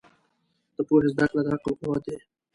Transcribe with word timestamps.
د 0.75 0.75
پوهې 0.87 1.07
زده 1.13 1.25
کړه 1.29 1.41
د 1.45 1.47
عقل 1.55 1.73
قوت 1.81 2.01
دی. 2.07 2.17